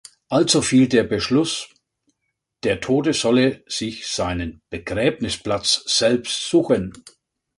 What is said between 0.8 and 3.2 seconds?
der Beschluss, der Tote